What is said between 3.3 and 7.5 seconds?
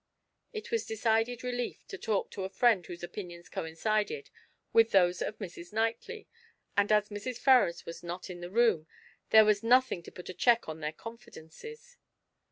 coincided with those of Mrs. Knightley, and as Mrs.